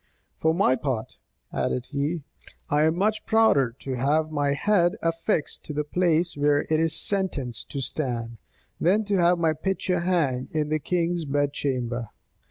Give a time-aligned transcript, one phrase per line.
[0.39, 1.17] "For my part,"
[1.53, 2.23] added he,
[2.71, 6.99] "I am much prouder to have my head affixed to the place where it is
[6.99, 8.39] sentenced to stand,
[8.79, 12.09] than to have my picture hang in the king's bed chamber.